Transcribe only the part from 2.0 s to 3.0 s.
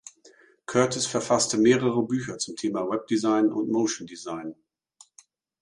Bücher zum Thema